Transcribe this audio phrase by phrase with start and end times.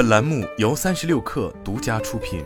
[0.00, 2.42] 本栏目由三十六氪独家出品。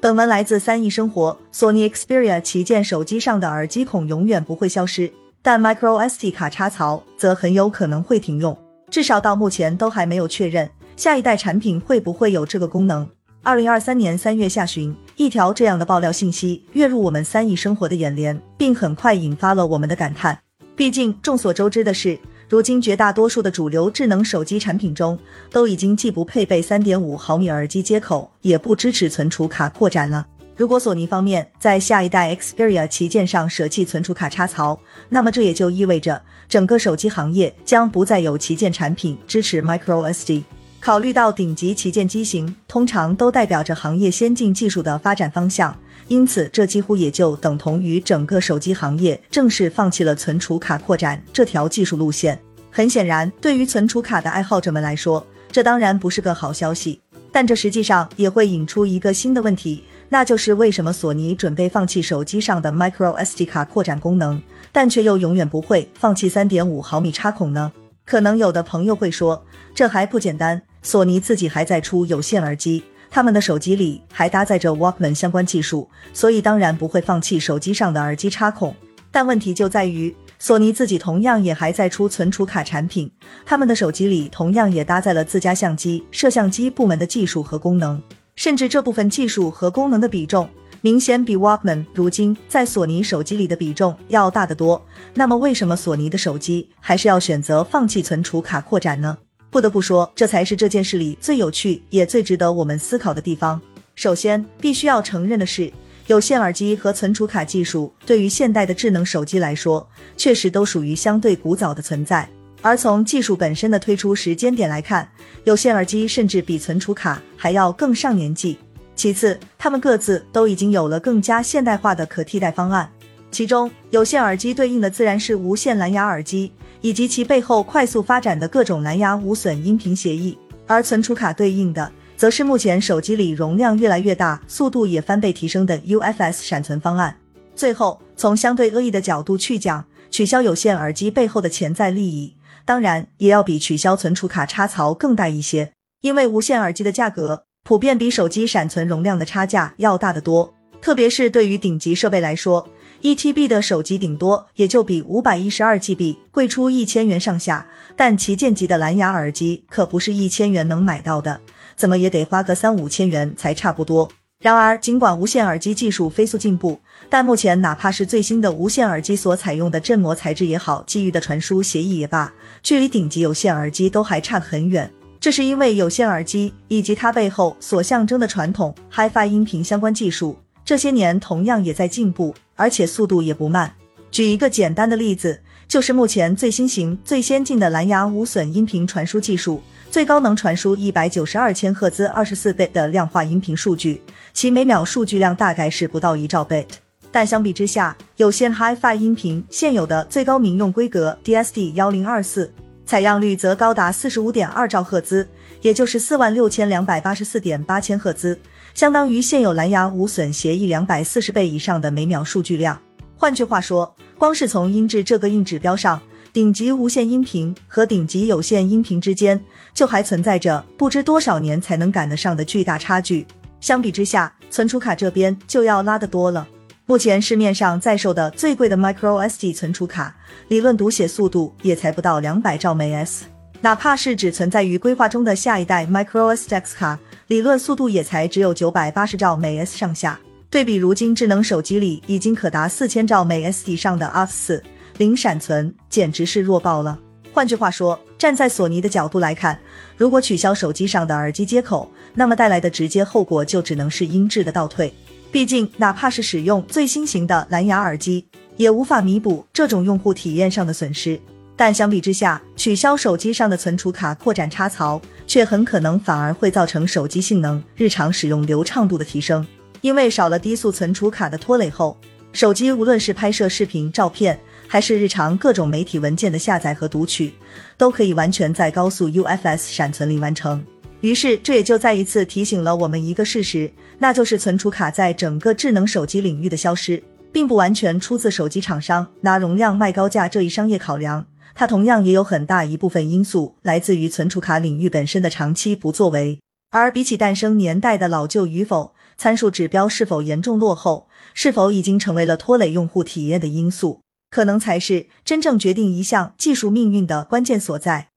[0.00, 1.36] 本文来自三亿生活。
[1.50, 5.12] 索尼 Xperia 旗舰手机上的耳机孔永远不会消失，
[5.42, 8.56] 但 Micro SD 卡插槽则很有可能会停用，
[8.88, 13.10] 至少到目前都还没有确认下一代产品会不会有这个功能。
[13.42, 20.38] 二零二三年三月下旬，一条这样的爆料信息跃入我们三亿生活的眼帘，并很快引发了我们的感叹。
[20.76, 22.16] 毕竟众所周知的是。
[22.50, 25.16] 如今，绝大多数的主流智能手机产品中，
[25.52, 30.26] 都已经既不配备三点五毫米耳机接口，也不支持存储卡扩展了。
[30.56, 34.76] 如果索尼方面在下一代 Xperia 旗舰上舍弃存储卡插槽，
[35.08, 40.42] 那么这也就意味着整个手机行业将不再有旗舰产品支持 Micro SD。
[40.80, 45.76] 考虑到顶级旗舰机型通常都代表着行业先进技术的发展方向。
[46.08, 52.40] 因此，这几乎也就等同于整个手机行业正式放弃了存储卡扩展这条技术路线。
[52.70, 57.00] 很显然，对于存储卡的爱好者们来说，这当然不是个好消息。
[57.30, 67.70] 但这实际上也会引出一个新的问题，那就是为什么索尼准备放弃手机上的 Micro SD 卡扩展功能，但却又永远不会放弃3.5毫米插孔呢？
[68.04, 72.82] 可能有的朋友会说，这还不简单，索尼自己还在出有线耳机。
[73.10, 78.74] 他们的手机里还搭载着 Walkman 相关技术，所以当然不会放弃手机上的耳机插孔。
[79.10, 83.10] 但问题就在于，索尼自己同样也还在出存储卡产品，
[83.44, 88.00] 他们的手机里同样也搭载了自家相机、摄像机部门的技术和功能，
[88.36, 90.48] 甚至这部分技术和功能的比重
[90.80, 94.80] 明显比 Walkman 如今在索尼手机里的比重要大得多。
[95.14, 99.18] 那么，为什么索尼的手机还是要选择放弃存储卡扩展呢？
[99.50, 103.60] 不得不说，这才是这件事里最有趣也最值得我们思考的地方。
[103.96, 105.72] 首先，必须要承认的是，
[106.06, 112.28] 有线耳机和存储卡技术对于现代的智能手机来说，确实都属于相对古早的存在。
[112.62, 115.10] 而从技术本身的推出时间点来看，
[115.44, 118.56] 有线耳机甚至比存储卡还要更上年纪。
[118.94, 122.90] 其次，它们各自都已经有了更加现代化的可替代方案。
[123.30, 130.36] 其中，有线耳机对应的自然是无线蓝牙耳机，以及其背后快速发展的各种蓝牙无损音频协议；
[130.66, 137.16] 而存储卡对应的，则是目前手机里容量越来越大、速度也翻倍提升的 UFS 闪存方案。
[137.54, 150.52] 最后，从相对恶意的角度去讲，取消有线耳机背后的潜在利益，当然也要比取消存储卡插槽更大一些，因为无线耳机的价格普遍比手机闪存容量的差价要大得多，
[150.82, 152.68] 特别是对于顶级设备来说。
[153.02, 157.66] 一 TB 的手机顶多也就比五百一十二 GB 贵出一千元上下，
[157.96, 161.40] 但旗舰级的蓝牙耳机可不是一千元能买到的，
[161.74, 164.10] 怎么也得花个三五千元才差不多。
[164.42, 166.78] 然而，尽管无线耳机技术飞速进步，
[167.08, 174.90] 但目前哪怕是最新的无线耳机所采用的振膜材质也好，基于的传输协议也罢，距离顶级有线耳机都还差得很远。
[175.18, 180.38] 这是因为有线耳机以及它背后所象征的传统 HiFi 音频相关技术。
[180.64, 183.72] 这些年同样也在进步，而且速度也不慢。
[184.10, 196.66] 举一个简单的例子，就是目前最新型、最先进的蓝牙无损音频传输技术，最高能传输一百九十二千赫兹二十四 bit 的量化音频数据，其每秒数据量大概是不到一兆 bit。
[197.12, 202.52] 但相比之下，有线 HiFi 音频现有的最高民用规格 DSD 幺零二四，
[202.84, 205.28] 采样率则高达四十五点二兆赫兹，
[205.60, 208.38] 也就是四万六千两百八十四点八千赫兹。
[208.74, 212.80] 相当于现有蓝牙无损协议两百四十倍以上的每秒数据量。
[213.16, 216.00] 换句话说，光是从音质这个硬指标上，
[216.32, 219.38] 顶级无线音频和顶级有线音频之间
[219.74, 223.26] 就还存在着不知多少年才能赶得上的巨大差距。
[223.60, 226.48] 相比之下，存储卡这边就要拉得多了。
[226.86, 230.16] 目前市面上在售的最贵的 Micro SD 存储卡，
[230.48, 233.26] 理论读写速度也才不到两百兆每 s，
[233.62, 236.98] 哪怕是只存在于规划中的下一代 Micro SD X 卡。
[237.26, 240.18] 理论速度也才只有九百八十兆每 s 上下，
[240.50, 244.60] 对比如今智能手机里已经可达四千兆每 s 以上的 R 四
[244.96, 246.98] 零闪存，简直是弱爆了。
[247.32, 249.56] 换句话说，站在索尼的角度来看，
[249.96, 254.92] 如果取消手机上的耳机接口，那么带来的直接后果就只能是音质的倒退。
[255.30, 258.26] 毕竟，哪怕是使用最新型的蓝牙耳机，
[258.56, 261.20] 也无法弥补这种用户体验上的损失。
[261.60, 269.46] 但相比之下，取消手机上的存储卡扩展插槽，却很可能反而会造成手机性能、日常使用流畅度的提升。
[269.82, 271.94] 因为少了低速存储卡的拖累后，
[272.32, 277.34] 手机无论是拍摄视频、照片，还是日常各种媒体文件的下载和读取，
[277.76, 280.64] 都可以完全在高速 UFS 闪存里完成。
[281.02, 291.22] 于是，这也就再一次提醒了我们一个事实，那就是存储卡在整个智能手机领域的消失，并不完全出自手机厂商拿容量卖高价这一商业考量。
[291.54, 296.38] 它同样也有很大一部分因素来自于存储卡领域本身的长期不作为。
[296.70, 308.10] 而比起诞生年代的老旧与否，参数指标是否严重落后，是否已经成为了拖累用户体验的因素，可能才是真正决定一项技术命运的关键所在。